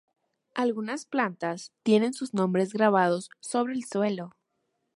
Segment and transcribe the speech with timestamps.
[0.55, 4.35] Algunas plantas tienen sus nombres grabados sobre el suelo.